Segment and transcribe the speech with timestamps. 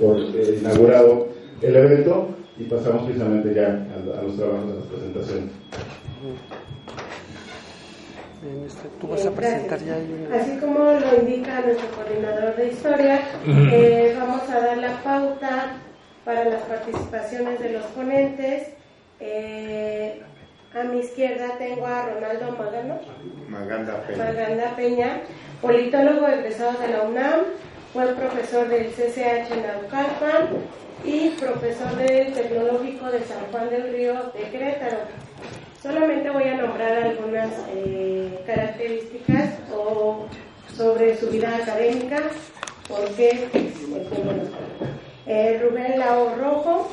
[0.00, 1.28] por eh, inaugurado
[1.60, 5.50] el evento y pasamos precisamente ya a, los trabajos de las presentaciones.
[8.66, 9.96] Este, tú vas a presentar ya
[10.36, 13.20] Así como lo indica nuestro coordinador de historia,
[13.72, 15.72] eh, vamos a dar la pauta
[16.24, 18.68] para las participaciones de los ponentes.
[19.20, 20.22] Eh,
[20.74, 23.00] a mi izquierda tengo a Ronaldo Magano,
[23.48, 24.24] Maganda Peña.
[24.24, 25.20] Maganda Peña,
[25.62, 27.40] politólogo egresado de la UNAM,
[27.92, 30.48] fue profesor del CCH en Naucalpan
[31.04, 34.98] y profesor del Tecnológico de San Juan del Río de Querétaro.
[35.82, 40.26] Solamente voy a nombrar algunas eh, características o
[40.76, 42.22] sobre su vida académica,
[42.88, 44.32] porque tiempo
[45.26, 46.88] eh, Rubén Lao Rojo,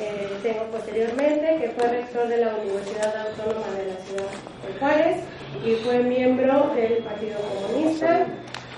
[0.00, 4.30] eh, tengo posteriormente, que fue rector de la Universidad Autónoma de la Ciudad
[4.66, 5.16] de Juárez
[5.64, 8.26] y fue miembro del Partido Comunista.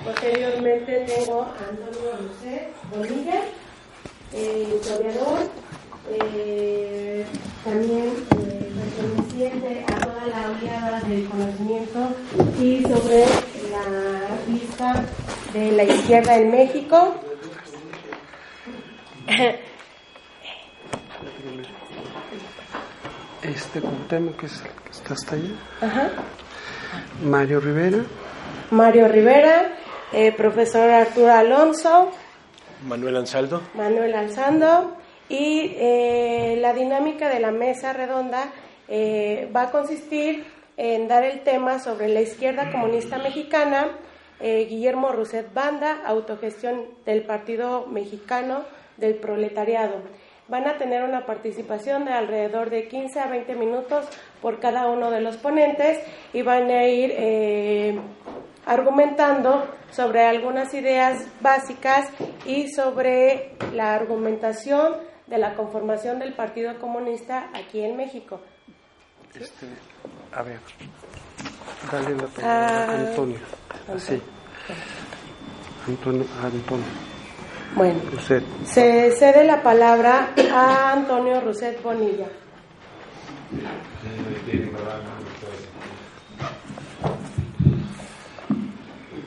[0.05, 3.41] Posteriormente tengo a Antonio José Bonilla,
[4.35, 5.39] eh, historiador,
[6.11, 7.25] eh,
[7.65, 12.11] también eh, perteneciente a toda la oleada del conocimiento
[12.61, 13.25] y sobre
[13.71, 15.05] la vista
[15.55, 17.15] de la izquierda en México.
[23.43, 25.55] Este tema que, es, que está hasta allá.
[25.81, 26.11] Ajá.
[27.23, 27.99] Mario Rivera.
[28.71, 29.74] Mario Rivera,
[30.17, 32.13] eh, profesor Arturo Alonso.
[32.87, 33.63] Manuel Ansaldo.
[33.75, 34.97] Manuel Alzando.
[35.29, 38.53] Y eh, la dinámica de la mesa redonda
[38.87, 40.45] eh, va a consistir
[40.77, 43.99] en dar el tema sobre la izquierda comunista mexicana,
[44.41, 48.65] Guillermo Rousset Banda, autogestión del Partido Mexicano
[48.97, 50.03] del Proletariado.
[50.49, 54.07] Van a tener una participación de alrededor de 15 a 20 minutos
[54.43, 56.01] por cada uno de los ponentes
[56.33, 57.15] y van a ir
[58.67, 62.09] argumentando sobre algunas ideas básicas
[62.47, 68.41] y sobre la argumentación de la conformación del Partido Comunista aquí en México.
[69.35, 69.67] Este,
[70.33, 70.59] a ver,
[71.91, 73.39] dale la palabra a ah, Antonio.
[73.95, 74.23] Así.
[75.87, 76.87] Antonio, Antonio.
[77.75, 78.01] Bueno,
[78.65, 82.27] se cede la palabra a Antonio Roset Bonilla.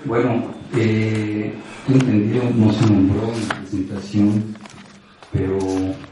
[0.07, 0.41] Bueno,
[0.73, 1.53] eh,
[1.89, 4.55] entendido, no se nombró en la presentación,
[5.33, 5.57] pero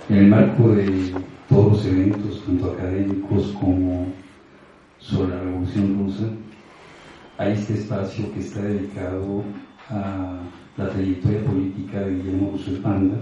[0.10, 1.14] en el marco de
[1.48, 4.08] todos los eventos, tanto académicos como
[5.00, 6.26] sobre la Revolución Rusa,
[7.38, 9.44] hay este espacio que está dedicado
[9.90, 10.42] a
[10.76, 13.18] la trayectoria política de Guillermo Rousseff Panda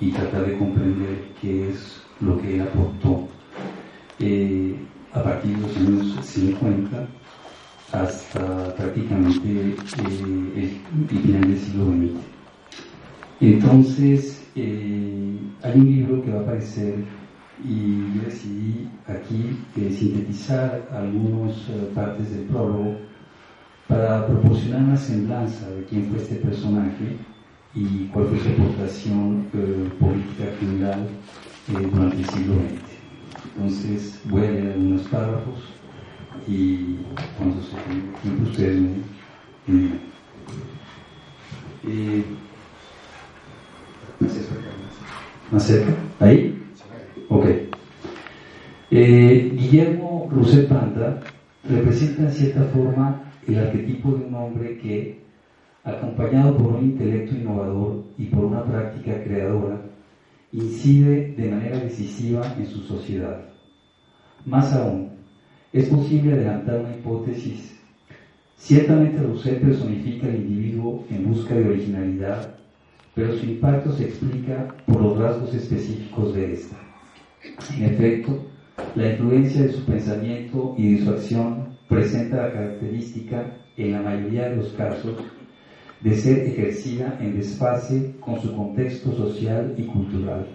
[0.00, 3.28] y tratar de comprender qué es lo que él aportó.
[4.18, 4.74] Eh,
[5.12, 7.06] a partir de los años 50
[7.92, 9.76] hasta prácticamente eh,
[10.56, 12.10] el, final del siglo XX.
[13.40, 17.04] Entonces, eh, hay un libro que va a aparecer
[17.64, 21.56] y yo decidí aquí eh, sintetizar algunas
[21.94, 22.96] partes del prólogo
[23.88, 27.16] para proporcionar una semblanza de quién fue este personaje
[27.74, 29.46] y cuál fue su aportación
[29.98, 31.08] política general
[31.68, 32.98] durante el siglo XX.
[33.56, 35.77] Entonces, voy a leer algunos párrafos
[36.48, 36.96] y
[37.36, 37.76] cuando se
[38.42, 38.80] ustedes
[39.66, 39.90] me,
[41.86, 42.24] eh,
[45.50, 46.58] más cerca, ahí,
[47.28, 47.46] ok.
[48.90, 51.20] Eh, Guillermo Rousset Panda
[51.68, 55.20] representa en cierta forma el arquetipo de un hombre que,
[55.84, 59.82] acompañado por un intelecto innovador y por una práctica creadora,
[60.52, 63.42] incide de manera decisiva en su sociedad.
[64.46, 65.17] Más aún,
[65.72, 67.78] es posible adelantar una hipótesis.
[68.56, 72.56] Ciertamente Rousseau personifica al individuo en busca de originalidad,
[73.14, 76.76] pero su impacto se explica por los rasgos específicos de esta.
[77.76, 78.46] En efecto,
[78.94, 84.48] la influencia de su pensamiento y de su acción presenta la característica, en la mayoría
[84.48, 85.16] de los casos,
[86.00, 90.46] de ser ejercida en desfase con su contexto social y cultural.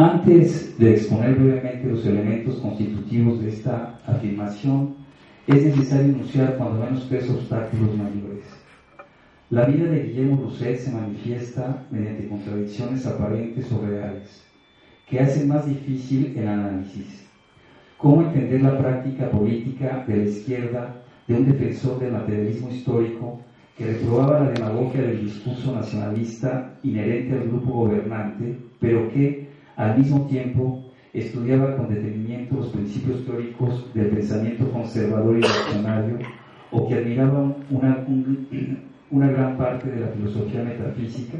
[0.00, 4.94] Antes de exponer brevemente los elementos constitutivos de esta afirmación,
[5.48, 8.44] es necesario enunciar cuando menos tres obstáculos mayores.
[9.50, 14.46] La vida de Guillermo Rousset se manifiesta mediante contradicciones aparentes o reales,
[15.10, 17.26] que hacen más difícil el análisis.
[17.96, 23.40] ¿Cómo entender la práctica política de la izquierda de un defensor del materialismo histórico
[23.76, 29.47] que reprobaba la demagogia del discurso nacionalista inherente al grupo gobernante, pero que,
[29.78, 30.82] al mismo tiempo,
[31.14, 36.18] estudiaba con detenimiento los principios teóricos del pensamiento conservador y reaccionario,
[36.72, 38.04] o que admiraba una,
[39.10, 41.38] una gran parte de la filosofía metafísica,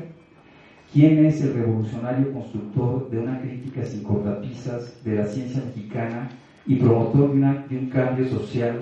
[0.90, 6.30] ¿Quién es el revolucionario constructor de una crítica sin cortapisas de la ciencia mexicana
[6.66, 8.78] y promotor de, de un cambio social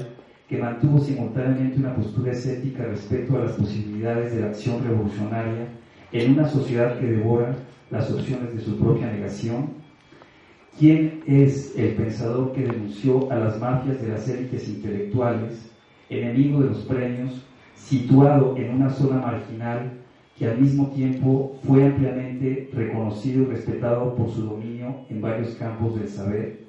[0.49, 5.67] que mantuvo simultáneamente una postura escéptica respecto a las posibilidades de la acción revolucionaria
[6.13, 7.57] en una sociedad que devora
[7.91, 9.71] las opciones de su propia negación?
[10.79, 15.73] ¿Quién es el pensador que denunció a las mafias de las élites intelectuales,
[16.11, 19.93] enemigo de los premios, situado en una zona marginal
[20.39, 25.99] que al mismo tiempo fue ampliamente reconocido y respetado por su dominio en varios campos
[25.99, 26.67] del saber?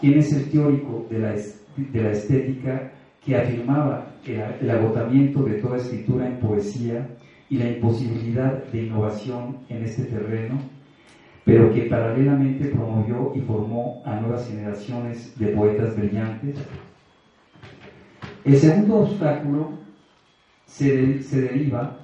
[0.00, 2.92] ¿Quién es el teórico de la, de la estética
[3.24, 7.08] que afirmaba el agotamiento de toda escritura en poesía
[7.50, 10.58] y la imposibilidad de innovación en este terreno,
[11.44, 16.56] pero que paralelamente promovió y formó a nuevas generaciones de poetas brillantes?
[18.44, 19.72] El segundo obstáculo
[20.64, 21.98] se, deriva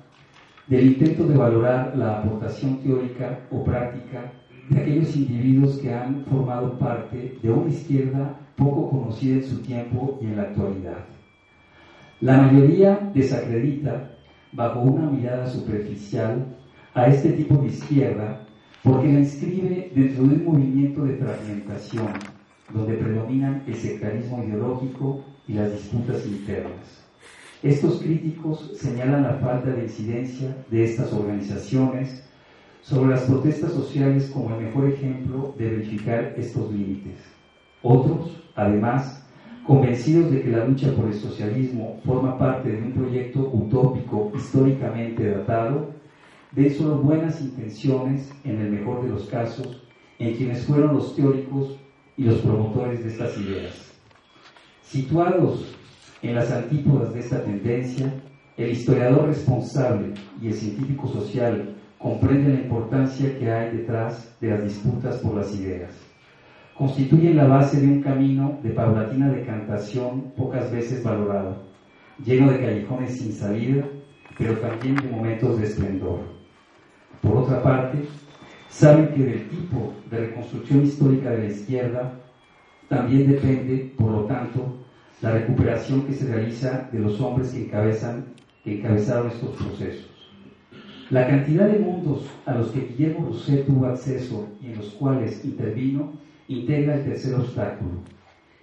[0.67, 4.33] del intento de valorar la aportación teórica o práctica
[4.69, 10.19] de aquellos individuos que han formado parte de una izquierda poco conocida en su tiempo
[10.21, 11.05] y en la actualidad.
[12.21, 14.16] La mayoría desacredita,
[14.57, 16.47] bajo una mirada superficial,
[16.95, 18.41] a este tipo de izquierda
[18.83, 22.09] porque la inscribe dentro de un movimiento de fragmentación,
[22.73, 27.05] donde predominan el sectarismo ideológico y las disputas internas.
[27.63, 32.23] Estos críticos señalan la falta de incidencia de estas organizaciones
[32.81, 37.19] sobre las protestas sociales como el mejor ejemplo de verificar estos límites.
[37.83, 39.26] Otros, además,
[39.67, 45.29] convencidos de que la lucha por el socialismo forma parte de un proyecto utópico históricamente
[45.29, 45.91] datado,
[46.53, 49.83] ven solo buenas intenciones, en el mejor de los casos,
[50.19, 51.77] en quienes fueron los teóricos
[52.17, 53.93] y los promotores de estas ideas.
[54.83, 55.75] Situados
[56.23, 58.13] en las antípodas de esta tendencia,
[58.57, 64.63] el historiador responsable y el científico social comprenden la importancia que hay detrás de las
[64.63, 66.06] disputas por las ideas.
[66.79, 71.57] Constituyen la base de un camino de paulatina decantación pocas veces valorado,
[72.23, 73.85] lleno de callejones sin salida,
[74.37, 76.21] pero también de momentos de esplendor.
[77.23, 78.05] Por otra parte,
[78.69, 82.13] saben que del tipo de reconstrucción histórica de la izquierda
[82.89, 84.77] también depende, por lo tanto,
[85.23, 90.11] la recuperación que se realiza de los hombres que, encabezaron estos procesos.
[91.09, 95.43] La cantidad de mundos a los que Guillermo Rousset tuvo acceso y en los cuales
[95.43, 96.13] intervino
[96.49, 98.01] integra el tercer obstáculo.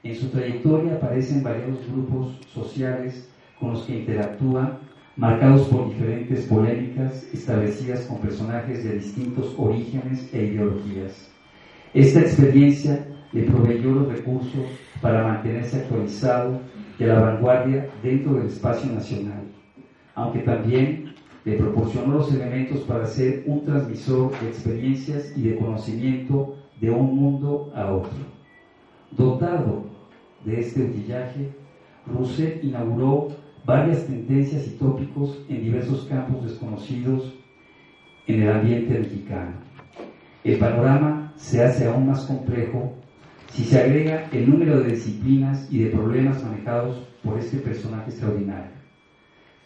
[0.03, 4.79] En su trayectoria aparecen variados grupos sociales con los que interactúa,
[5.15, 11.29] marcados por diferentes polémicas establecidas con personajes de distintos orígenes e ideologías.
[11.93, 14.65] Esta experiencia le proveyó los recursos
[15.01, 16.59] para mantenerse actualizado
[16.99, 19.43] y a la vanguardia dentro del espacio nacional,
[20.15, 21.13] aunque también
[21.45, 27.15] le proporcionó los elementos para ser un transmisor de experiencias y de conocimiento de un
[27.15, 28.11] mundo a otro.
[29.11, 29.85] Dotado
[30.43, 31.49] de este utillaje,
[32.05, 33.29] Rousset inauguró
[33.63, 37.33] varias tendencias y tópicos en diversos campos desconocidos
[38.27, 39.53] en el ambiente mexicano.
[40.43, 42.91] El panorama se hace aún más complejo
[43.47, 48.73] si se agrega el número de disciplinas y de problemas manejados por este personaje extraordinario.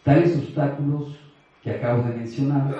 [0.04, 1.18] Tales obstáculos
[1.64, 2.76] que acabo de mencionar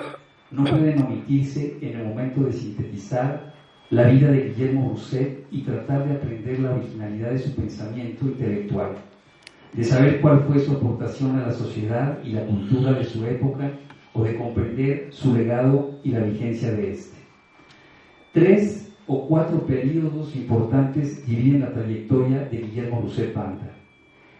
[0.49, 3.48] no pueden omitirse en el momento de sintetizar
[3.91, 8.91] la vida de Guillermo Rousset y tratar de aprender la originalidad de su pensamiento intelectual,
[9.73, 13.71] de saber cuál fue su aportación a la sociedad y la cultura de su época
[14.13, 17.17] o de comprender su legado y la vigencia de éste.
[18.31, 23.73] Tres o cuatro periodos importantes dividen la trayectoria de Guillermo Rousset Panta.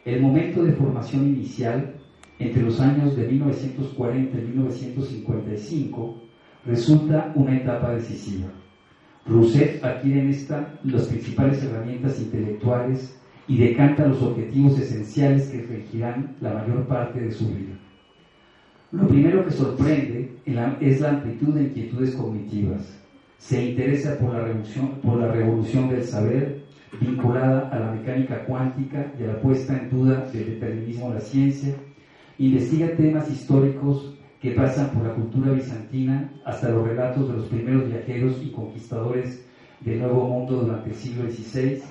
[0.06, 1.96] El momento de formación inicial
[2.38, 6.22] entre los años de 1940 y 1955
[6.66, 8.48] resulta una etapa decisiva.
[9.26, 16.36] Rousset adquiere en esta las principales herramientas intelectuales y decanta los objetivos esenciales que regirán
[16.42, 17.78] la mayor parte de su vida.
[18.92, 23.00] Lo primero que sorprende es la amplitud de inquietudes cognitivas.
[23.38, 26.64] Se interesa por la revolución, por la revolución del saber
[27.00, 31.22] vinculada a la mecánica cuántica y a la puesta en duda del determinismo de la
[31.22, 31.76] ciencia
[32.40, 37.88] Investiga temas históricos que pasan por la cultura bizantina hasta los relatos de los primeros
[37.88, 39.46] viajeros y conquistadores
[39.82, 41.82] del Nuevo Mundo durante el siglo XVI.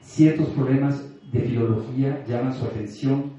[0.00, 3.32] Ciertos problemas de filología llaman su atención.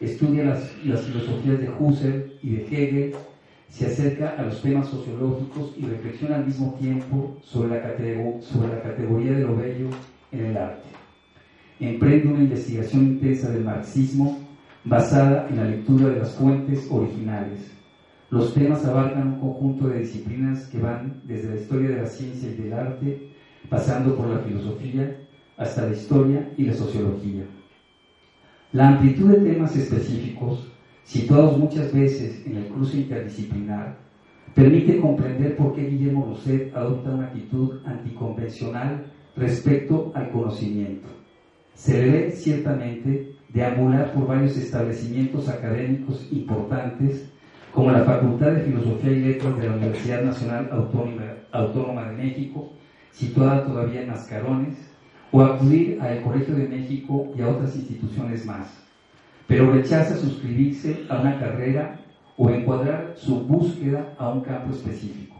[0.00, 3.14] Estudia las, las filosofías de Husserl y de Hegel.
[3.68, 8.82] Se acerca a los temas sociológicos y reflexiona al mismo tiempo sobre la, sobre la
[8.82, 9.88] categoría de lo bello
[10.32, 10.88] en el arte.
[11.80, 14.38] Emprende una investigación intensa del marxismo
[14.84, 17.81] basada en la lectura de las fuentes originales.
[18.32, 22.48] Los temas abarcan un conjunto de disciplinas que van desde la historia de la ciencia
[22.48, 23.28] y del arte,
[23.68, 25.18] pasando por la filosofía,
[25.58, 27.42] hasta la historia y la sociología.
[28.72, 30.66] La amplitud de temas específicos,
[31.04, 33.98] situados muchas veces en el cruce interdisciplinar,
[34.54, 41.08] permite comprender por qué Guillermo Rousset adopta una actitud anticonvencional respecto al conocimiento.
[41.74, 47.31] Se debe ciertamente deambular por varios establecimientos académicos importantes
[47.72, 50.68] como la Facultad de Filosofía y Letras de la Universidad Nacional
[51.52, 52.72] Autónoma, de México,
[53.12, 54.90] situada todavía en Mascarones,
[55.30, 58.68] o acudir al Colegio de México y a otras instituciones más,
[59.46, 61.98] pero rechaza suscribirse a una carrera
[62.36, 65.36] o encuadrar su búsqueda a un campo específico.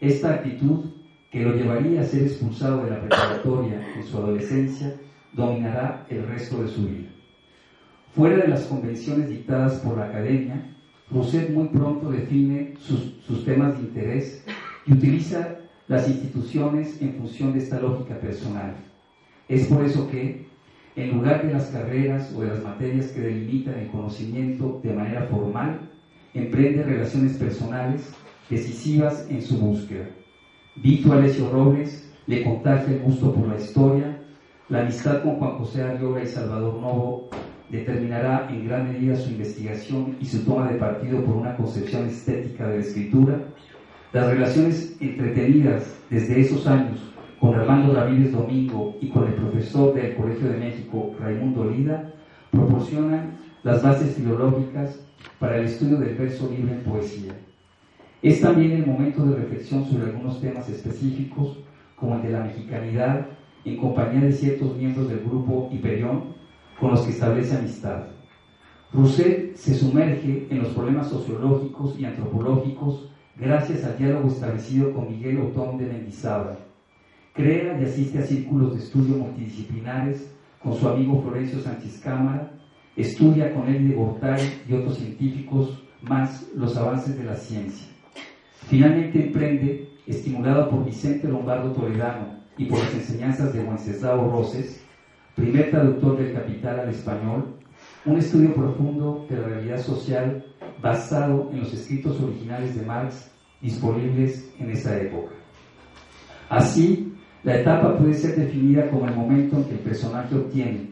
[0.00, 0.84] Esta actitud,
[1.32, 4.94] que lo llevaría a ser expulsado de la preparatoria en su adolescencia,
[5.32, 7.08] dominará el resto de su vida.
[8.14, 10.73] Fuera de las convenciones dictadas por la academia,
[11.14, 14.44] Rousset muy pronto define sus, sus temas de interés
[14.84, 18.74] y utiliza las instituciones en función de esta lógica personal.
[19.48, 20.46] Es por eso que,
[20.96, 25.26] en lugar de las carreras o de las materias que delimitan el conocimiento de manera
[25.26, 25.88] formal,
[26.34, 28.12] emprende relaciones personales
[28.50, 30.06] decisivas en su búsqueda.
[30.76, 34.18] Vito Alessio Robles le contagia el gusto por la historia,
[34.68, 37.30] la amistad con Juan José Arriola y Salvador Novo
[37.70, 42.68] determinará en gran medida su investigación y su toma de partido por una concepción estética
[42.68, 43.40] de la escritura,
[44.12, 47.00] las relaciones entretenidas desde esos años
[47.40, 52.12] con Armando Ramírez Domingo y con el profesor del Colegio de México, Raimundo Lida,
[52.50, 55.00] proporcionan las bases filológicas
[55.38, 57.32] para el estudio del verso libre en poesía.
[58.22, 61.58] Es también el momento de reflexión sobre algunos temas específicos,
[61.96, 63.26] como el de la mexicanidad,
[63.64, 66.33] en compañía de ciertos miembros del grupo Hiperión,
[66.78, 68.04] con los que establece amistad.
[68.92, 75.40] Rousset se sumerge en los problemas sociológicos y antropológicos gracias al diálogo establecido con Miguel
[75.40, 76.58] Otón de Mendizábal.
[77.32, 80.30] Crea y asiste a círculos de estudio multidisciplinares
[80.62, 82.52] con su amigo Florencio Sánchez Cámara,
[82.96, 87.88] estudia con él de Gortari y otros científicos más los avances de la ciencia.
[88.68, 94.83] Finalmente emprende, estimulado por Vicente Lombardo Toledano y por las enseñanzas de Wenceslao Roses,
[95.34, 97.56] primer traductor del Capital al español,
[98.04, 100.44] un estudio profundo de la realidad social
[100.80, 105.32] basado en los escritos originales de Marx disponibles en esa época.
[106.48, 110.90] Así, la etapa puede ser definida como el momento en que el personaje obtiene,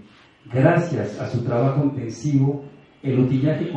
[0.52, 2.64] gracias a su trabajo intensivo,
[3.02, 3.70] el utillaje,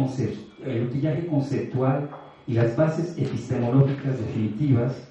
[0.66, 2.10] el utillaje conceptual
[2.48, 5.10] y las bases epistemológicas definitivas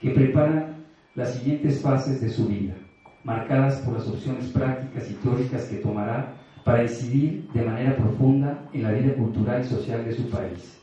[0.00, 2.74] que preparan las siguientes fases de su vida
[3.24, 6.34] marcadas por las opciones prácticas y teóricas que tomará
[6.64, 10.78] para incidir de manera profunda en la vida cultural y social de su país.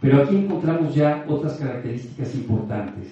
[0.00, 3.08] Pero aquí encontramos ya otras características importantes.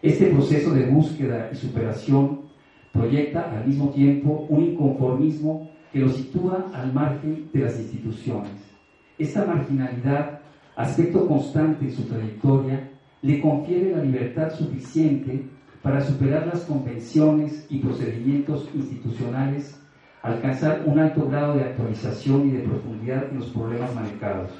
[0.00, 2.42] Este proceso de búsqueda y superación
[2.92, 8.52] proyecta al mismo tiempo un inconformismo que lo sitúa al margen de las instituciones.
[9.18, 10.40] Esta marginalidad,
[10.76, 12.88] aspecto constante en su trayectoria,
[13.20, 15.44] le confiere la libertad suficiente
[15.82, 19.78] para superar las convenciones y procedimientos institucionales,
[20.22, 24.50] alcanzar un alto grado de actualización y de profundidad en los problemas manejados.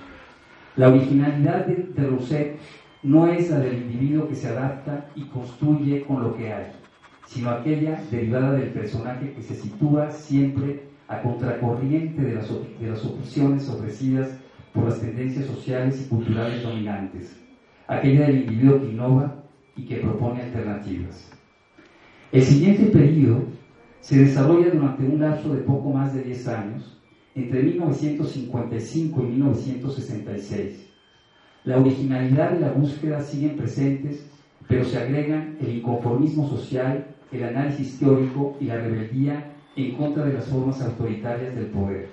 [0.76, 2.59] La originalidad de, de
[3.05, 6.73] no es la del individuo que se adapta y construye con lo que hay,
[7.26, 13.05] sino aquella derivada del personaje que se sitúa siempre a contracorriente de las, de las
[13.05, 14.31] opciones ofrecidas
[14.73, 17.37] por las tendencias sociales y culturales dominantes,
[17.87, 19.41] aquella del individuo que innova
[19.76, 21.31] y que propone alternativas.
[22.31, 23.45] El siguiente periodo
[24.00, 26.99] se desarrolla durante un lapso de poco más de 10 años,
[27.35, 30.88] entre 1955 y 1966.
[31.64, 34.29] La originalidad y la búsqueda siguen presentes,
[34.67, 40.35] pero se agregan el inconformismo social, el análisis teórico y la rebeldía en contra de
[40.35, 42.09] las formas autoritarias del poder.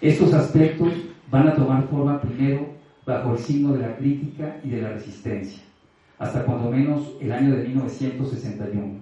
[0.00, 0.92] Estos aspectos
[1.30, 2.66] van a tomar forma primero
[3.06, 5.67] bajo el signo de la crítica y de la resistencia
[6.18, 9.00] hasta cuando menos el año de 1961.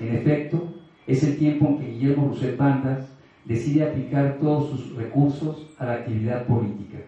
[0.00, 0.74] En efecto,
[1.06, 3.08] es el tiempo en que Guillermo Rousset Bandas
[3.44, 6.98] decide aplicar todos sus recursos a la actividad política.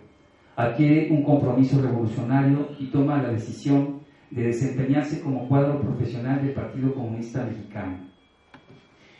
[0.57, 6.95] Adquiere un compromiso revolucionario y toma la decisión de desempeñarse como cuadro profesional del Partido
[6.95, 7.99] Comunista Mexicano.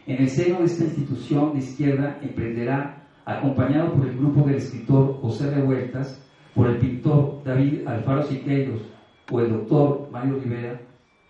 [0.07, 5.19] En el seno de esta institución de izquierda emprenderá, acompañado por el grupo del escritor
[5.21, 6.21] José Revueltas,
[6.55, 8.83] por el pintor David Alfaro Siqueiros
[9.31, 10.81] o el doctor Mario Rivera,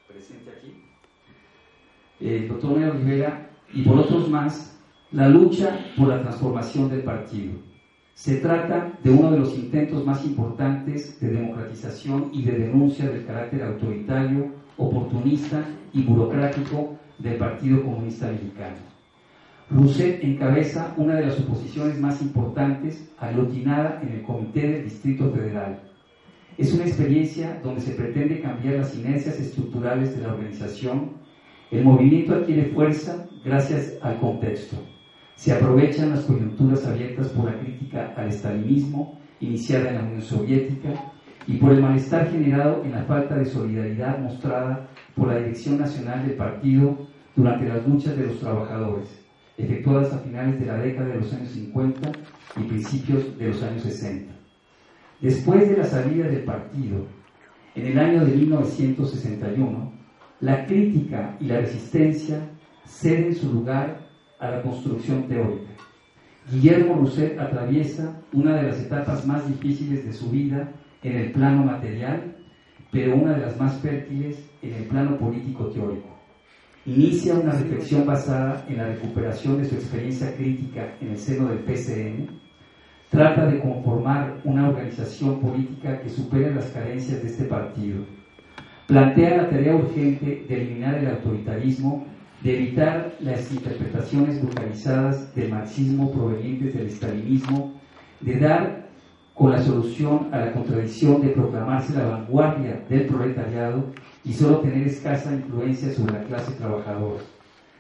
[0.07, 0.75] presente aquí,
[2.21, 4.79] el doctor Mario Rivera y por otros más,
[5.13, 7.53] la lucha por la transformación del partido.
[8.15, 13.27] Se trata de uno de los intentos más importantes de democratización y de denuncia del
[13.27, 18.77] carácter autoritario, oportunista y burocrático del Partido Comunista Mexicano.
[19.71, 25.81] Rousset encabeza una de las oposiciones más importantes aglutinada en el Comité del Distrito Federal.
[26.57, 31.15] Es una experiencia donde se pretende cambiar las inercias estructurales de la organización.
[31.73, 34.77] El movimiento adquiere fuerza gracias al contexto.
[35.35, 40.91] Se aprovechan las coyunturas abiertas por la crítica al estalinismo iniciada en la Unión Soviética
[41.49, 46.25] y por el malestar generado en la falta de solidaridad mostrada por la Dirección Nacional
[46.25, 46.97] del Partido
[47.35, 49.27] durante las luchas de los trabajadores,
[49.59, 52.13] efectuadas a finales de la década de los años 50
[52.59, 54.44] y principios de los años 60.
[55.25, 57.07] Después de la salida del partido,
[57.75, 59.93] en el año de 1961,
[60.41, 62.47] la crítica y la resistencia
[62.85, 64.07] ceden su lugar
[64.39, 65.71] a la construcción teórica.
[66.53, 70.71] Guillermo Rousset atraviesa una de las etapas más difíciles de su vida
[71.03, 72.37] en el plano material,
[72.93, 76.19] pero una de las más fértiles en el plano político teórico.
[76.85, 81.61] Inicia una reflexión basada en la recuperación de su experiencia crítica en el seno del
[81.61, 82.44] PCN,
[83.15, 88.05] trata de conformar una organización política que supere las carencias de este partido.
[88.89, 92.07] Plantea la tarea urgente de eliminar el autoritarismo
[92.43, 97.73] de evitar las interpretaciones brutalizadas del marxismo provenientes del estalinismo,
[98.21, 98.89] de dar
[99.33, 103.93] con la solución a la contradicción de proclamarse la vanguardia del proletariado
[104.25, 107.23] y solo tener escasa influencia sobre la clase trabajadora,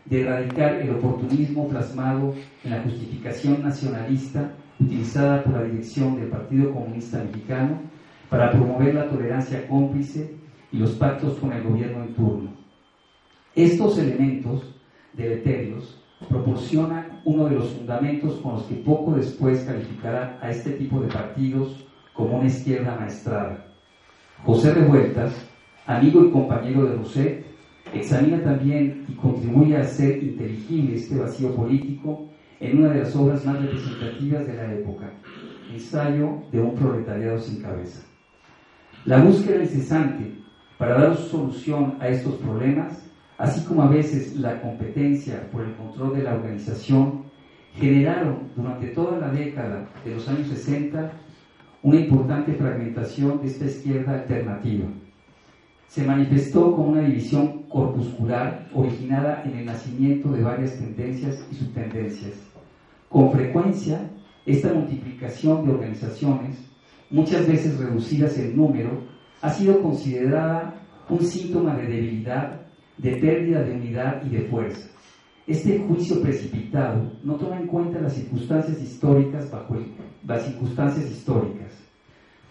[0.04, 6.72] de erradicar el oportunismo plasmado en la justificación nacionalista utilizada por la dirección del Partido
[6.72, 7.80] Comunista Mexicano
[8.28, 10.34] para promover la tolerancia cómplice
[10.72, 12.64] y los pactos con el gobierno en turno
[13.54, 14.74] estos elementos
[15.12, 21.00] deleterios proporcionan uno de los fundamentos con los que poco después calificará a este tipo
[21.00, 23.66] de partidos como una izquierda maestrada.
[24.44, 25.34] José Revueltas,
[25.86, 27.46] amigo y compañero de Rousset,
[27.92, 32.26] examina también y contribuye a hacer inteligible este vacío político
[32.60, 35.10] en una de las obras más representativas de la época,
[35.72, 38.06] Ensayo de un proletariado sin cabeza.
[39.06, 40.32] La búsqueda incesante
[40.78, 43.04] para dar solución a estos problemas
[43.38, 47.24] así como a veces la competencia por el control de la organización,
[47.74, 51.10] generaron durante toda la década de los años 60
[51.82, 54.86] una importante fragmentación de esta izquierda alternativa.
[55.88, 62.34] Se manifestó como una división corpuscular originada en el nacimiento de varias tendencias y subtendencias.
[63.08, 64.12] Con frecuencia,
[64.46, 66.56] esta multiplicación de organizaciones,
[67.10, 69.02] muchas veces reducidas en número,
[69.42, 70.72] ha sido considerada
[71.08, 72.60] un síntoma de debilidad
[72.96, 74.88] de pérdida de unidad y de fuerza.
[75.44, 79.76] Este juicio precipitado no toma en cuenta las circunstancias históricas bajo
[80.24, 81.72] las circunstancias históricas.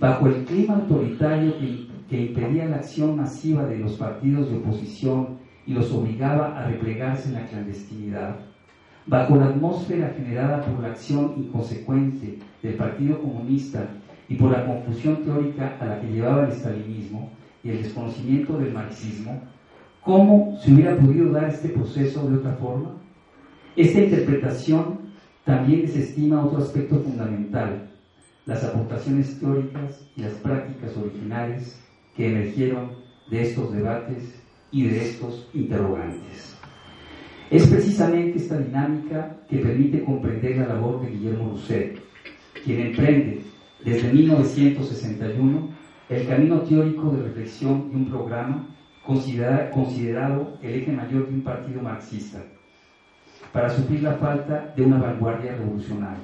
[0.01, 5.37] Bajo el clima autoritario que, que impedía la acción masiva de los partidos de oposición
[5.65, 8.35] y los obligaba a replegarse en la clandestinidad,
[9.05, 13.87] bajo la atmósfera generada por la acción inconsecuente del Partido Comunista
[14.29, 17.29] y por la confusión teórica a la que llevaba el estalinismo
[17.63, 19.41] y el desconocimiento del marxismo,
[20.03, 22.91] ¿Cómo se hubiera podido dar este proceso de otra forma?
[23.77, 24.99] Esta interpretación
[25.45, 27.89] también desestima otro aspecto fundamental,
[28.45, 31.81] las aportaciones teóricas y las prácticas originales
[32.15, 32.91] que emergieron
[33.29, 36.57] de estos debates y de estos interrogantes.
[37.51, 41.99] Es precisamente esta dinámica que permite comprender la labor de Guillermo Rousset,
[42.63, 43.41] quien emprende
[43.83, 45.69] desde 1961
[46.09, 48.67] el camino teórico de reflexión de un programa
[49.05, 52.43] considerado el eje mayor de un partido marxista,
[53.51, 56.23] para suplir la falta de una vanguardia revolucionaria.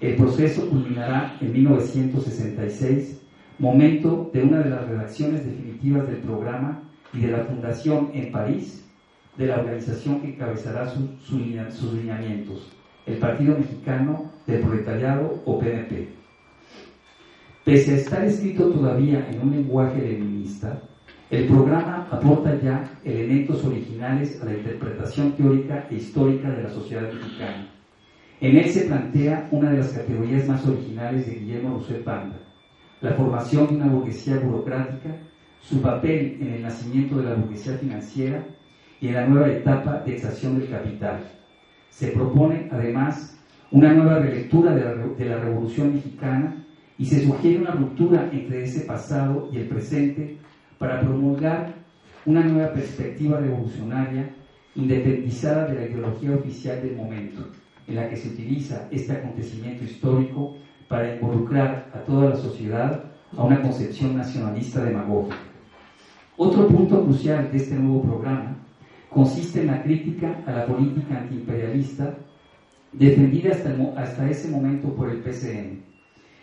[0.00, 3.20] El proceso culminará en 1966,
[3.58, 8.84] momento de una de las redacciones definitivas del programa y de la fundación en París
[9.38, 12.72] de la organización que encabezará sus lineamientos,
[13.06, 16.08] el Partido Mexicano del Proletariado o PNP.
[17.64, 20.80] Pese a estar escrito todavía en un lenguaje leninista,
[21.30, 27.12] el programa aporta ya elementos originales a la interpretación teórica e histórica de la sociedad
[27.12, 27.68] mexicana.
[28.40, 32.38] En él se plantea una de las categorías más originales de Guillermo Rousset Banda,
[33.06, 35.16] la formación de una burguesía burocrática,
[35.60, 38.44] su papel en el nacimiento de la burguesía financiera
[39.00, 41.20] y en la nueva etapa de extracción del capital.
[41.88, 43.38] Se propone, además,
[43.70, 46.64] una nueva relectura de la, de la Revolución Mexicana
[46.98, 50.38] y se sugiere una ruptura entre ese pasado y el presente
[50.78, 51.74] para promulgar
[52.24, 54.34] una nueva perspectiva revolucionaria
[54.74, 57.50] independizada de la ideología oficial del momento,
[57.86, 60.56] en la que se utiliza este acontecimiento histórico
[60.88, 63.04] para involucrar a toda la sociedad
[63.36, 65.36] a una concepción nacionalista demagógica.
[66.36, 68.56] Otro punto crucial de este nuevo programa
[69.08, 72.14] consiste en la crítica a la política antiimperialista
[72.92, 75.82] defendida hasta, hasta ese momento por el PCN.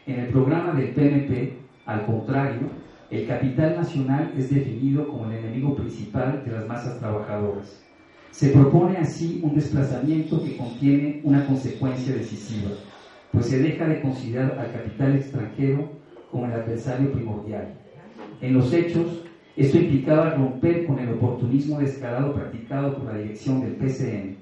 [0.06, 1.54] En el programa del PNP,
[1.86, 2.62] al contrario,
[3.10, 7.84] el capital nacional es definido como el enemigo principal de las masas trabajadoras.
[8.32, 12.72] Se propone así un desplazamiento que contiene una consecuencia decisiva,
[13.34, 15.90] pues se deja de considerar al capital extranjero
[16.32, 17.74] como el adversario primordial.
[18.40, 19.26] En los hechos,
[19.58, 24.38] esto implicaba romper con el oportunismo descarado practicado por la dirección del PCN,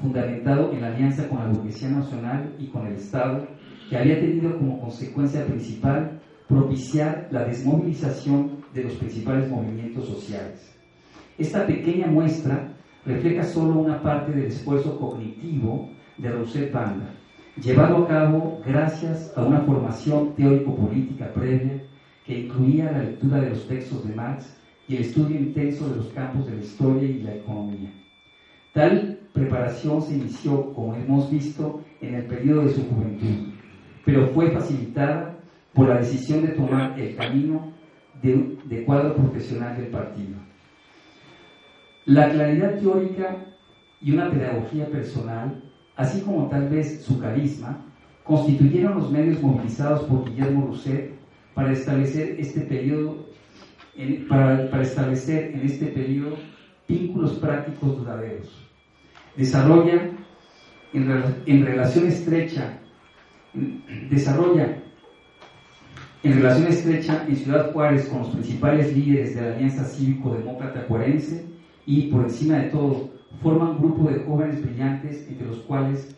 [0.00, 3.46] fundamentado en la alianza con la burguesía nacional y con el Estado,
[3.90, 10.74] que había tenido como consecuencia principal propiciar la desmovilización de los principales movimientos sociales.
[11.36, 12.72] Esta pequeña muestra
[13.04, 17.17] refleja solo una parte del esfuerzo cognitivo de Rousset Banda,
[17.62, 21.82] llevado a cabo gracias a una formación teórico-política previa
[22.24, 26.06] que incluía la lectura de los textos de Marx y el estudio intenso de los
[26.08, 27.90] campos de la historia y la economía.
[28.72, 33.52] Tal preparación se inició, como hemos visto, en el periodo de su juventud,
[34.04, 35.36] pero fue facilitada
[35.72, 37.72] por la decisión de tomar el camino
[38.22, 40.36] de, de cuadro profesional del partido.
[42.04, 43.36] La claridad teórica
[44.00, 45.67] y una pedagogía personal,
[45.98, 47.76] así como tal vez su carisma,
[48.22, 51.12] constituyeron los medios movilizados por Guillermo Rousset
[51.54, 53.26] para establecer este periodo,
[54.28, 56.36] para, establecer en este periodo
[56.86, 58.64] vínculos prácticos duraderos.
[59.36, 60.10] Desarrolla
[60.92, 62.78] en, relación estrecha,
[64.08, 64.78] desarrolla
[66.22, 71.44] en relación estrecha en Ciudad Juárez con los principales líderes de la Alianza Cívico-Demócrata Juarense
[71.86, 76.16] y, por encima de todo, forma un grupo de jóvenes brillantes, entre los cuales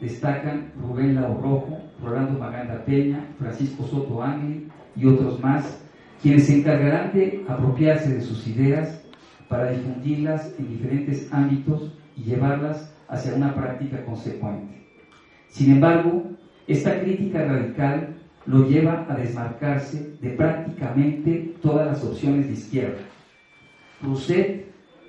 [0.00, 5.82] destacan Rubén Lau Rojo, Rolando Maganda Peña, Francisco Soto Ángel, y otros más,
[6.22, 9.02] quienes se encargarán de apropiarse de sus ideas
[9.48, 14.86] para difundirlas en diferentes ámbitos y llevarlas hacia una práctica consecuente.
[15.48, 16.24] Sin embargo,
[16.66, 18.16] esta crítica radical
[18.46, 22.98] lo lleva a desmarcarse de prácticamente todas las opciones de izquierda.
[24.02, 24.66] Rousset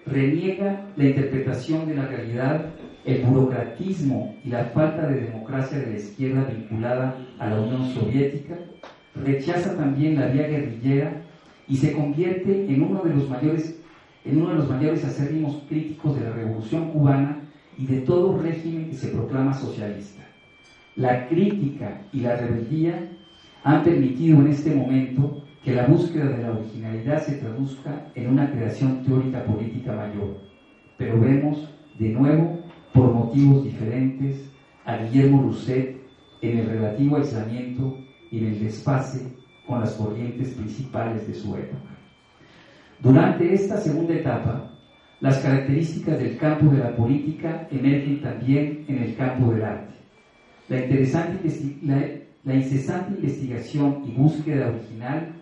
[0.09, 2.65] reniega la interpretación de la realidad,
[3.05, 8.57] el burocratismo y la falta de democracia de la izquierda vinculada a la Unión Soviética
[9.15, 11.21] rechaza también la vía guerrillera
[11.67, 13.79] y se convierte en uno de los mayores,
[14.25, 17.41] en uno de los mayores acérrimos críticos de la revolución cubana
[17.77, 20.23] y de todo régimen que se proclama socialista.
[20.95, 23.09] La crítica y la rebeldía
[23.63, 28.49] han permitido en este momento que la búsqueda de la originalidad se traduzca en una
[28.49, 30.37] creación teórica política mayor.
[30.97, 32.61] Pero vemos de nuevo,
[32.93, 34.49] por motivos diferentes,
[34.85, 35.97] a Guillermo Rousset
[36.41, 37.97] en el relativo aislamiento
[38.31, 39.35] y en el desfase
[39.67, 41.97] con las corrientes principales de su época.
[43.01, 44.71] Durante esta segunda etapa,
[45.19, 49.95] las características del campo de la política emergen también en el campo del arte.
[50.69, 51.39] La, interesante,
[52.45, 55.33] la, incesante investigación y búsqueda original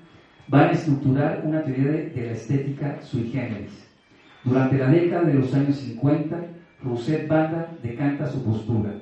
[0.48, 3.88] van a estructurar una teoría de, la estética sui generis.
[4.44, 6.38] Durante la década de los años 50,
[6.84, 8.94] Rousset Banda decanta su postura,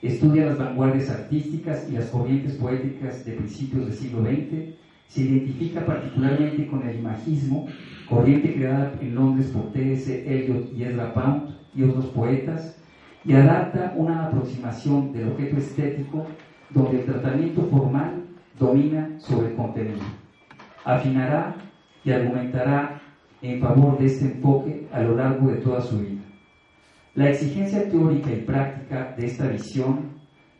[0.00, 4.76] Estudia las vanguardias artísticas y las corrientes poéticas de principios del siglo XX.
[5.08, 7.66] Se identifica particularmente con el imagismo,
[8.08, 10.24] corriente creada en Londres por T.S.
[10.24, 12.80] Eliot y Ezra Pound y otros poetas,
[13.24, 16.26] y adapta una aproximación del objeto estético
[16.70, 18.22] donde el tratamiento formal
[18.58, 20.17] domina sobre el contenido.
[20.88, 21.54] Afinará
[22.02, 22.98] y argumentará
[23.42, 26.22] en favor de este enfoque a lo largo de toda su vida.
[27.14, 30.12] La exigencia teórica y práctica de esta visión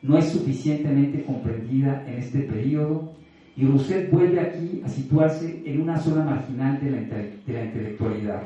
[0.02, 3.14] no es suficientemente comprendida en este periodo
[3.56, 8.42] y Rousset vuelve aquí a situarse en una zona marginal de la, de la intelectualidad.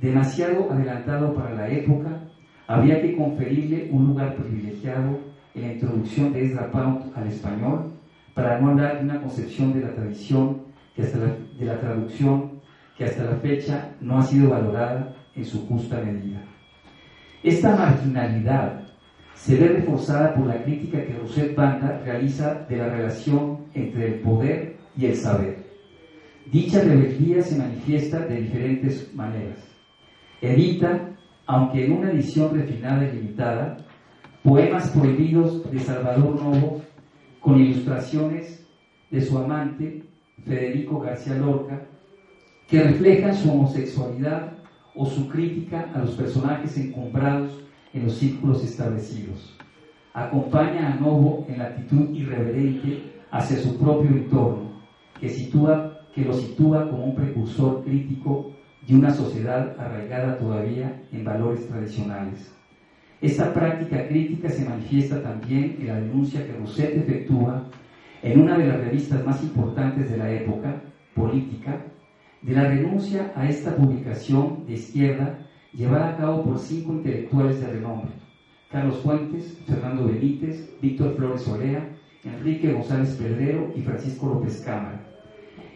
[0.00, 2.24] Demasiado adelantado para la época,
[2.66, 5.20] habría que conferirle un lugar privilegiado
[5.54, 7.92] en la introducción de Ezra Pound al español
[8.34, 10.67] para no hablar de una concepción de la tradición
[10.98, 12.60] que hasta de la traducción
[12.96, 16.42] que hasta la fecha no ha sido valorada en su justa medida.
[17.44, 18.80] Esta marginalidad
[19.34, 24.14] se ve reforzada por la crítica que Roset Banda realiza de la relación entre el
[24.22, 25.64] poder y el saber.
[26.50, 29.58] Dicha rebeldía se manifiesta de diferentes maneras.
[30.40, 33.76] Edita, aunque en una edición refinada y limitada,
[34.42, 36.82] poemas prohibidos de Salvador Novo
[37.38, 38.66] con ilustraciones
[39.12, 40.07] de su amante,
[40.44, 41.80] Federico García Lorca,
[42.68, 44.52] que reflejan su homosexualidad
[44.94, 49.56] o su crítica a los personajes encumbrados en los círculos establecidos.
[50.12, 54.82] acompaña a Novo en la actitud irreverente hacia su propio entorno,
[55.20, 58.52] que, sitúa, que lo sitúa como un precursor crítico
[58.86, 62.52] de una sociedad arraigada todavía en valores tradicionales.
[63.20, 67.64] Esta práctica crítica se manifiesta también en la denuncia que Rousset efectúa
[68.22, 70.82] en una de las revistas más importantes de la época,
[71.14, 71.76] Política,
[72.42, 75.38] de la renuncia a esta publicación de izquierda
[75.72, 78.10] llevada a cabo por cinco intelectuales de renombre,
[78.70, 81.88] Carlos Fuentes, Fernando Benítez, Víctor Flores Olea,
[82.24, 85.00] Enrique González Pedrero y Francisco López Cámara.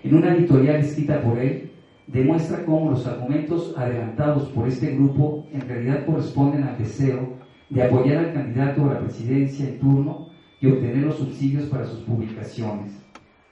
[0.04, 1.70] En una editorial escrita por él,
[2.06, 7.34] demuestra cómo los argumentos adelantados por este grupo en realidad corresponden al deseo
[7.70, 10.31] de apoyar al candidato a la presidencia en turno
[10.62, 12.92] y obtener los subsidios para sus publicaciones.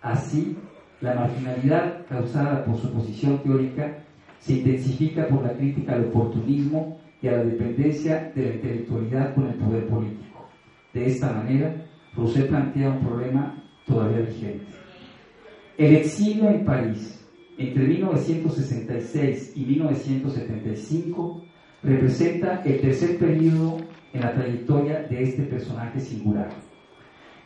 [0.00, 0.56] Así,
[1.00, 3.98] la marginalidad causada por su posición teórica
[4.38, 9.48] se intensifica por la crítica al oportunismo y a la dependencia de la intelectualidad con
[9.48, 10.48] el poder político.
[10.94, 14.66] De esta manera, Rousseau plantea un problema todavía vigente.
[15.76, 17.26] El exilio en París
[17.58, 21.44] entre 1966 y 1975
[21.82, 23.78] representa el tercer periodo
[24.12, 26.69] en la trayectoria de este personaje singular.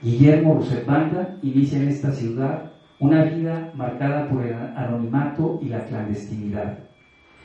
[0.05, 5.87] Guillermo Rousseau Banda inicia en esta ciudad una vida marcada por el anonimato y la
[5.87, 6.79] clandestinidad.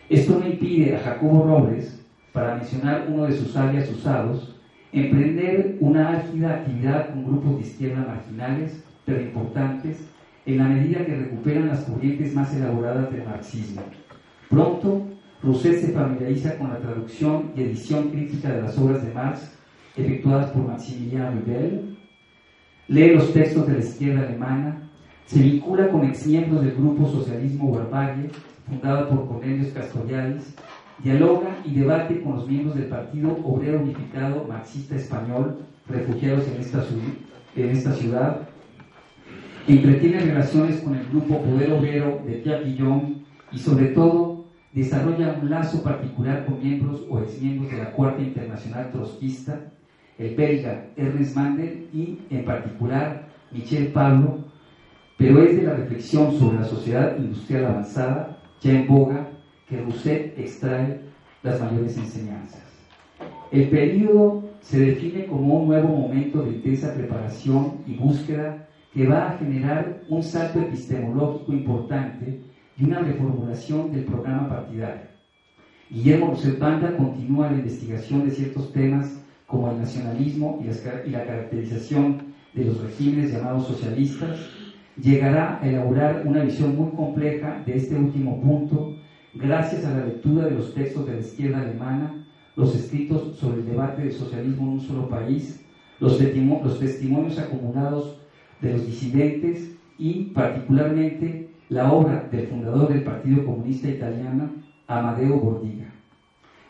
[0.09, 4.57] Esto no impide a Jacobo Robles, para mencionar uno de sus alias usados,
[4.91, 10.05] emprender una álgida actividad con grupos de izquierda marginales, pero importantes,
[10.45, 13.83] en la medida que recuperan las corrientes más elaboradas del marxismo.
[14.49, 15.07] Pronto,
[15.41, 19.55] Rousset se familiariza con la traducción y edición crítica de las obras de Marx
[19.95, 21.98] efectuadas por Maximilian Ribel,
[22.89, 24.81] lee los textos de la izquierda alemana,
[25.25, 28.31] se vincula con exmiembros del grupo Socialismo Barbarie,
[28.67, 30.55] fundado por Cornelius Castoriadis,
[31.03, 36.59] dialoga y debate con los miembros del Partido Obrero Unificado Marxista Español, refugiados en
[37.71, 38.41] esta, ciudad,
[39.67, 45.83] entretiene relaciones con el grupo Poder Obrero de Guillón y sobre todo desarrolla un lazo
[45.83, 49.61] particular con miembros o exmiembros de la Cuarta Internacional Trotskista,
[50.19, 54.39] el belga Ernest Mandel y en particular Michel Pablo,
[55.17, 59.27] pero es de la reflexión sobre la sociedad industrial avanzada, ya en boga,
[59.67, 61.01] que Rousset extrae
[61.41, 62.63] las mayores enseñanzas.
[63.51, 69.29] El periodo se define como un nuevo momento de intensa preparación y búsqueda que va
[69.29, 72.41] a generar un salto epistemológico importante
[72.77, 75.07] y una reformulación del programa partidario.
[75.89, 79.18] Guillermo Rousset Banda continúa la investigación de ciertos temas
[79.49, 84.39] como el nacionalismo y la caracterización de los regímenes llamados socialistas,
[85.01, 88.95] llegará a elaborar una visión muy compleja de este último punto
[89.33, 93.65] gracias a la lectura de los textos de la izquierda alemana, los escritos sobre el
[93.65, 95.65] debate del socialismo en un solo país,
[95.99, 98.21] los, testimonios acumulados
[98.61, 104.51] de los disidentes y particularmente la obra del fundador del Partido Comunista Italiano,
[104.87, 105.88] Amadeo Bordiga.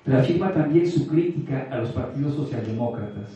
[0.09, 3.29] Reafirma también su crítica a los partidos socialdemócratas.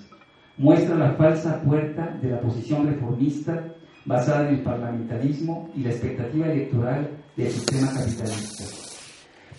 [0.58, 3.64] Muestra la falsa puerta de la posición reformista
[4.06, 8.64] basada en el parlamentarismo y la expectativa electoral del sistema capitalista.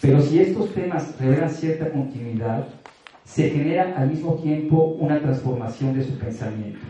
[0.01, 2.67] Pero si estos temas revelan cierta continuidad,
[3.23, 6.85] se genera al mismo tiempo una transformación de su pensamiento.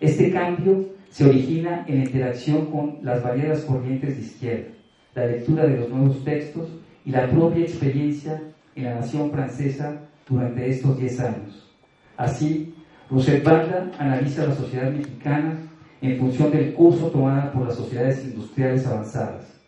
[0.00, 4.68] Este cambio se origina en la interacción con las variadas corrientes de izquierda,
[5.14, 6.68] la lectura de los nuevos textos
[7.06, 8.38] y la propia experiencia
[8.74, 11.70] en la nación francesa durante estos 10 años.
[12.16, 12.74] Así,
[13.10, 15.56] Rousset Banda analiza la sociedad mexicana
[16.00, 19.60] en función del curso tomado por las sociedades industriales avanzadas.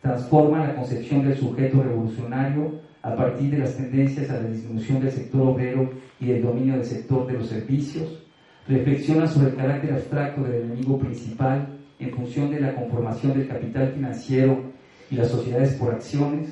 [0.00, 5.10] Transforma la concepción del sujeto revolucionario a partir de las tendencias a la disminución del
[5.10, 8.22] sector obrero y del dominio del sector de los servicios,
[8.68, 11.66] reflexiona sobre el carácter abstracto del enemigo principal
[11.98, 14.62] en función de la conformación del capital financiero
[15.10, 16.50] y las sociedades por acciones,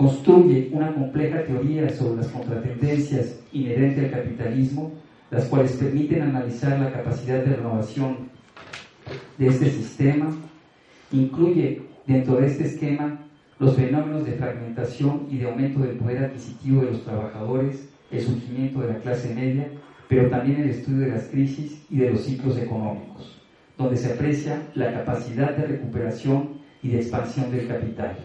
[0.00, 4.92] construye una compleja teoría sobre las contratendencias inherentes al capitalismo,
[5.30, 8.30] las cuales permiten analizar la capacidad de renovación
[9.36, 10.34] de este sistema,
[11.12, 13.18] incluye dentro de este esquema
[13.58, 18.80] los fenómenos de fragmentación y de aumento del poder adquisitivo de los trabajadores, el surgimiento
[18.80, 19.68] de la clase media
[20.08, 23.38] pero también el estudio de las crisis y de los ciclos económicos,
[23.76, 28.16] donde se aprecia la capacidad de recuperación y de expansión del capital.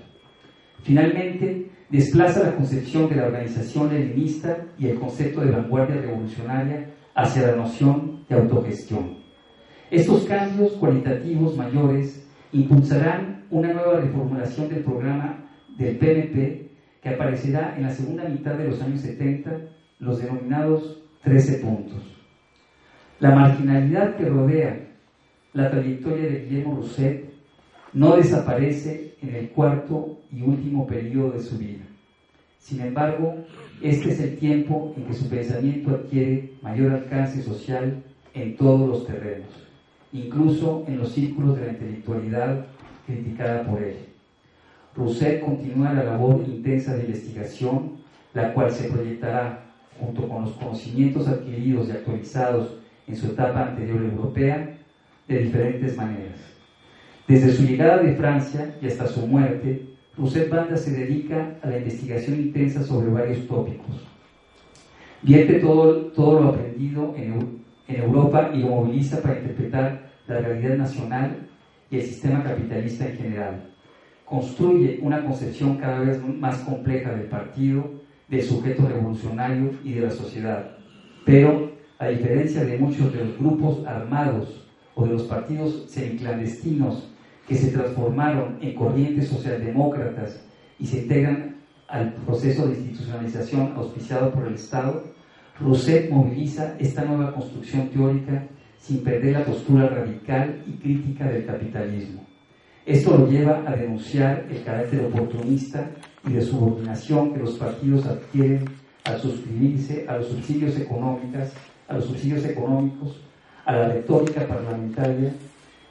[0.85, 7.47] Finalmente, desplaza la concepción de la organización leninista y el concepto de vanguardia revolucionaria hacia
[7.47, 9.17] la noción de autogestión.
[9.89, 16.69] Estos cambios cualitativos mayores impulsarán una nueva reformulación del programa del PNP
[17.01, 19.57] que aparecerá en la segunda mitad de los años 70,
[19.97, 22.15] los denominados 13 puntos.
[23.19, 24.85] La marginalidad que rodea
[25.53, 27.34] la trayectoria de Guillermo Rousset
[27.95, 31.85] no desaparece en el cuarto y último periodo de su vida.
[32.59, 33.35] Sin embargo,
[33.81, 38.03] este es el tiempo en que su pensamiento adquiere mayor alcance social
[38.33, 39.47] en todos los terrenos,
[40.11, 42.65] incluso en los círculos de la intelectualidad
[43.05, 43.95] criticada por él.
[44.93, 47.93] Rousset continúa la labor intensa de investigación,
[48.33, 49.63] la cual se proyectará,
[49.97, 52.77] junto con los conocimientos adquiridos y actualizados
[53.07, 54.77] en su etapa anterior europea,
[55.29, 56.54] de diferentes maneras.
[57.27, 59.81] Desde su llegada de Francia y hasta su muerte,
[60.15, 64.05] Rousset Banda se dedica a la investigación intensa sobre varios tópicos.
[65.23, 70.77] Vierte todo, todo lo aprendido en, en Europa y lo moviliza para interpretar la realidad
[70.77, 71.47] nacional
[71.89, 73.71] y el sistema capitalista en general.
[74.23, 77.89] Construye una concepción cada vez más compleja del partido,
[78.27, 80.77] del sujeto revolucionario y de la sociedad.
[81.25, 87.14] Pero, a diferencia de muchos de los grupos armados o de los partidos semiclandestinos
[87.47, 90.41] que se transformaron en corrientes socialdemócratas
[90.79, 91.55] y se integran
[91.87, 95.03] al proceso de institucionalización auspiciado por el Estado,
[95.59, 98.43] Rousset moviliza esta nueva construcción teórica
[98.79, 102.25] sin perder la postura radical y crítica del capitalismo.
[102.85, 105.89] Esto lo lleva a denunciar el carácter oportunista
[106.27, 108.65] y de subordinación que los partidos adquieren
[109.05, 111.49] al suscribirse a los subsidios económicos,
[111.87, 113.21] a los subsidios económicos,
[113.65, 115.33] a la retórica parlamentaria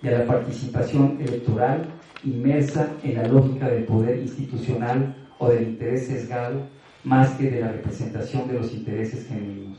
[0.09, 1.87] a la participación electoral
[2.25, 6.63] inmersa en la lógica del poder institucional o del interés sesgado
[7.05, 9.79] más que de la representación de los intereses genuinos.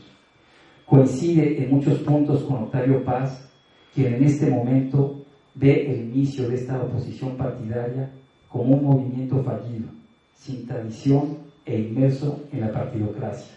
[0.84, 3.48] Coincide en muchos puntos con Octavio Paz,
[3.94, 8.10] quien en este momento ve el inicio de esta oposición partidaria
[8.48, 9.88] como un movimiento fallido,
[10.34, 13.54] sin tradición e inmerso en la partidocracia.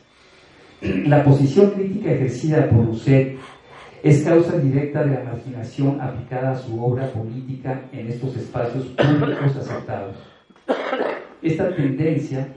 [0.82, 3.38] La posición crítica ejercida por Rousset
[4.04, 9.56] es causa directa de la marginación aplicada a su obra política en estos espacios públicos
[9.58, 10.16] aceptados.
[11.42, 12.48] Esta tendencia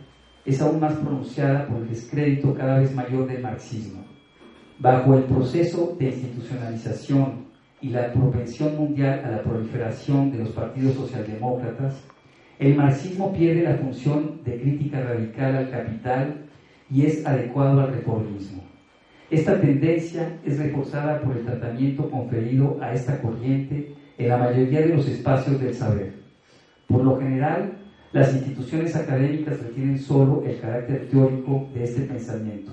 [0.44, 4.05] es aún más pronunciada por el descrédito cada vez mayor del marxismo.
[4.78, 7.46] Bajo el proceso de institucionalización
[7.81, 12.05] y la propensión mundial a la proliferación de los partidos socialdemócratas,
[12.59, 16.42] el marxismo pierde la función de crítica radical al capital
[16.90, 18.72] y es adecuado al reformismo.
[19.33, 24.95] Esta tendencia es reforzada por el tratamiento conferido a esta corriente en la mayoría de
[24.95, 26.12] los espacios del saber.
[26.87, 27.79] Por lo general,
[28.12, 32.73] las instituciones académicas retienen solo el carácter teórico de este pensamiento,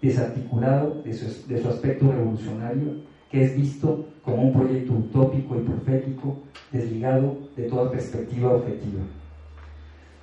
[0.00, 6.38] desarticulado de su, de aspecto revolucionario, que es visto como un proyecto utópico y profético,
[6.72, 9.02] desligado de toda perspectiva objetiva.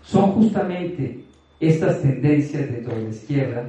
[0.02, 1.26] Son justamente
[1.60, 3.66] estas tendencias de toda la izquierda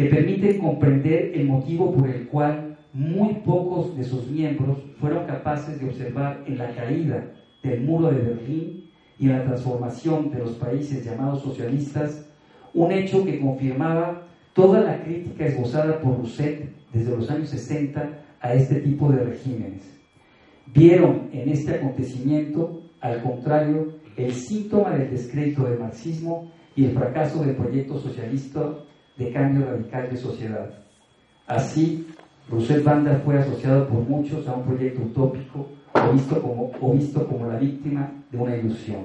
[0.00, 5.78] que permite comprender el motivo por el cual muy pocos de sus miembros fueron capaces
[5.78, 7.30] de observar en la caída
[7.62, 12.26] del muro de Berlín y en la transformación de los países llamados socialistas
[12.72, 14.22] un hecho que confirmaba
[14.54, 18.10] toda la crítica esbozada por Rousset desde los años 60
[18.40, 19.82] a este tipo de regímenes.
[20.72, 27.44] Vieron en este acontecimiento, al contrario, el síntoma del descrédito del marxismo y el fracaso
[27.44, 28.76] del proyecto socialista
[29.16, 30.70] de cambio radical de sociedad.
[31.46, 32.06] Así,
[32.48, 37.26] Rousset Banda fue asociado por muchos a un proyecto utópico o visto, como, o visto
[37.26, 39.04] como la víctima de una ilusión.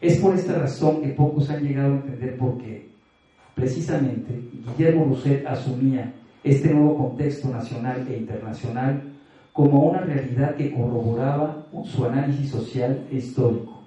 [0.00, 2.88] Es por esta razón que pocos han llegado a entender por qué.
[3.54, 9.02] Precisamente, Guillermo Rousset asumía este nuevo contexto nacional e internacional
[9.52, 13.82] como una realidad que corroboraba su análisis social e histórico.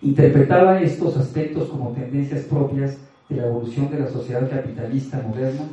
[0.00, 2.96] Interpretaba estos aspectos como tendencias propias
[3.28, 5.64] de la evolución de la sociedad capitalista moderna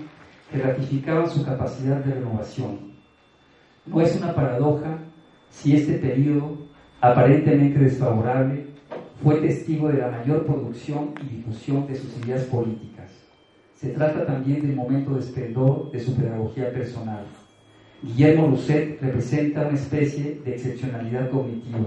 [0.51, 2.91] que ratificaban su capacidad de renovación.
[3.85, 4.99] No es una paradoja
[5.49, 6.57] si este periodo,
[7.01, 8.67] aparentemente desfavorable,
[9.23, 13.11] fue testigo de la mayor producción y difusión de sus ideas políticas.
[13.75, 17.25] Se trata también del momento de esplendor de su pedagogía personal.
[18.01, 21.79] Guillermo Rousset representa una especie de excepcionalidad cognitiva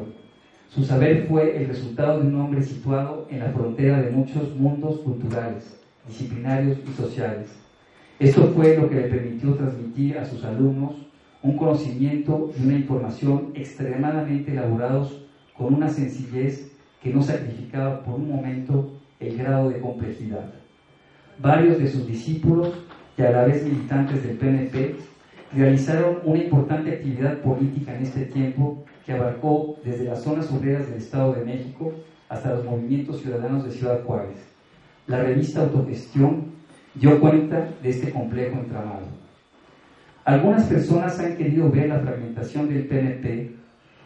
[0.75, 4.99] su saber fue el resultado de un hombre situado en la frontera de muchos mundos
[5.01, 7.47] culturales, disciplinarios y sociales.
[8.19, 10.95] Esto fue lo que le permitió transmitir a sus alumnos
[11.45, 15.25] un conocimiento y una información extremadamente elaborados
[15.57, 20.55] con una sencillez que no sacrificaba por un momento el grado de complejidad.
[21.41, 22.73] Varios de sus discípulos,
[23.17, 24.97] y a la vez militantes del PNP,
[25.53, 30.99] realizaron una importante actividad política en este tiempo que abarcó desde las zonas obreras del
[30.99, 31.93] Estado de México
[32.29, 34.39] hasta los movimientos ciudadanos de Ciudad Juárez.
[35.07, 36.53] La revista Autogestión
[36.95, 39.07] dio cuenta de este complejo entramado.
[40.25, 43.53] Algunas personas han querido ver la fragmentación del PNP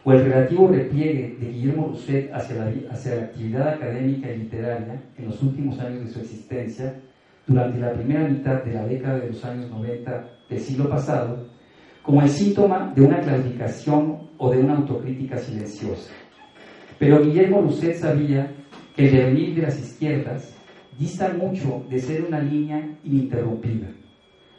[0.03, 5.01] o el relativo repliegue de Guillermo Rousset hacia la, hacia la actividad académica y literaria
[5.17, 6.95] en los últimos años de su existencia,
[7.47, 11.48] durante la primera mitad de la década de los años 90 del siglo pasado,
[12.09, 16.09] como el síntoma de una clasificación o de una autocrítica silenciosa.
[16.97, 18.51] Pero Guillermo Rousset sabía
[18.95, 20.57] que el devenir de las izquierdas
[20.97, 23.91] dista mucho de ser una línea ininterrumpida.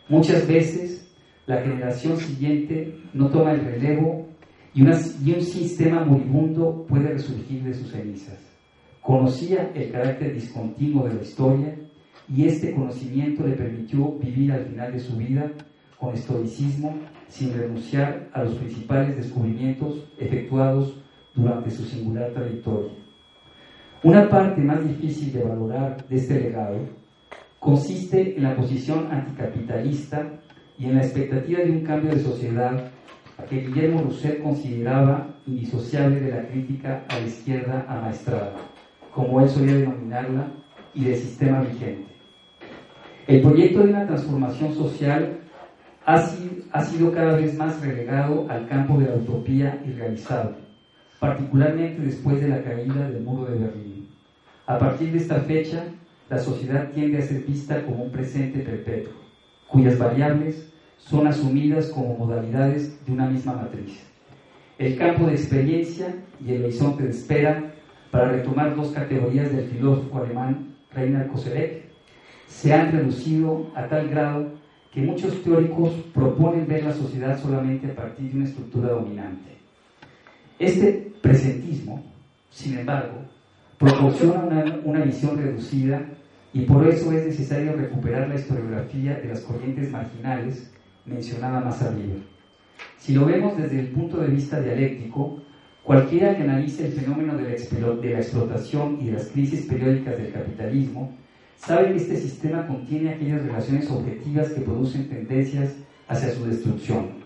[0.09, 1.13] Muchas veces
[1.47, 4.29] la generación siguiente no toma el relevo
[4.73, 8.39] y un sistema moribundo puede resurgir de sus cenizas.
[9.03, 11.75] Conocía el carácter discontinuo de la historia
[12.33, 15.51] y este conocimiento le permitió vivir al final de su vida
[16.01, 16.97] con estoicismo
[17.29, 20.97] sin renunciar a los principales descubrimientos efectuados
[21.35, 22.93] durante su singular trayectoria.
[24.03, 26.79] Una parte más difícil de valorar de este legado
[27.59, 30.27] consiste en la posición anticapitalista
[30.79, 32.91] y en la expectativa de un cambio de sociedad
[33.49, 38.55] que Guillermo Rousset consideraba indisociable de la crítica a la izquierda amaestrada,
[39.15, 40.53] como él solía denominarla,
[40.95, 42.07] y del sistema vigente.
[43.27, 45.39] El proyecto de una transformación social
[46.07, 50.57] ha sido, ha sido cada vez más relegado al campo de la utopía irrealizable,
[51.19, 54.09] particularmente después de la caída del muro de Berlín.
[54.67, 55.85] A partir de esta fecha,
[56.29, 59.13] la sociedad tiende a ser vista como un presente perpetuo,
[59.69, 64.07] cuyas variables son asumidas como modalidades de una misma matriz.
[64.79, 67.73] El campo de experiencia y el horizonte de espera,
[68.11, 71.85] para retomar dos categorías del filósofo alemán Reinhard Koselleck,
[72.47, 74.60] se han reducido a tal grado
[74.93, 79.51] que muchos teóricos proponen ver la sociedad solamente a partir de una estructura dominante.
[80.59, 82.03] Este presentismo,
[82.51, 83.23] sin embargo,
[83.79, 86.05] proporciona una, una visión reducida
[86.53, 90.71] y por eso es necesario recuperar la historiografía de las corrientes marginales
[91.07, 92.17] mencionada más arriba.
[92.99, 95.41] Si lo vemos desde el punto de vista dialéctico,
[95.83, 101.17] cualquiera que analice el fenómeno de la, explotación y de las crisis periódicas del capitalismo,
[101.61, 105.77] sabe que este sistema contiene aquellas relaciones objetivas que producen tendencias
[106.09, 107.21] hacia su destrucción.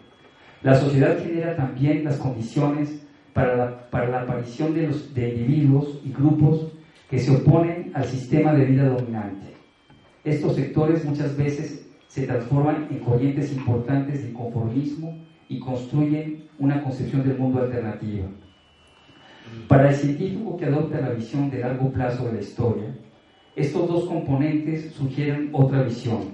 [0.62, 3.01] La sociedad genera también las condiciones
[3.32, 6.72] para la, para la aparición de, los, de individuos y grupos
[7.09, 9.55] que se oponen al sistema de vida dominante.
[10.24, 15.16] Estos sectores muchas veces se transforman en corrientes importantes de conformismo
[15.49, 18.26] y construyen una concepción del mundo alternativa.
[19.68, 22.95] Para el científico que adopta la visión de largo plazo de la historia,
[23.57, 26.33] estos dos componentes sugieren otra visión.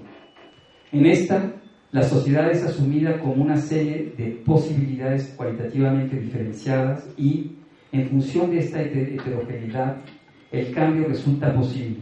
[0.91, 1.53] En esta,
[1.91, 7.57] la sociedad es asumida como una serie de posibilidades cualitativamente diferenciadas y,
[7.91, 9.97] en función de esta heterogeneidad,
[10.51, 12.01] el cambio resulta posible,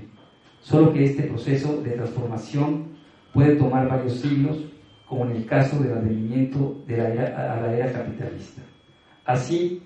[0.61, 2.89] solo que este proceso de transformación
[3.33, 4.65] puede tomar varios siglos,
[5.07, 8.61] como en el caso del advenimiento de la era, a la era capitalista.
[9.25, 9.83] Así,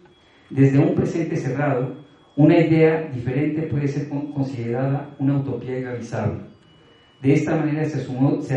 [0.50, 2.03] desde un presente cerrado,
[2.36, 6.42] una idea diferente puede ser considerada una utopía irrealizable.
[7.22, 8.02] De esta manera se,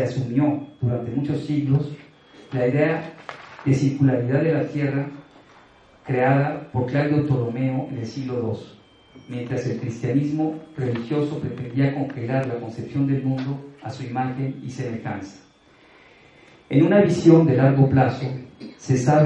[0.03, 1.95] asumió durante muchos siglos
[2.51, 3.13] la idea
[3.63, 5.07] de circularidad de la Tierra
[6.05, 12.59] creada por Claudio Ptolomeo en el siglo II, mientras el cristianismo religioso pretendía congelar la
[12.59, 15.43] concepción del mundo a su imagen y semejanza.
[16.69, 18.25] En una visión de largo plazo,
[18.77, 19.25] se sabe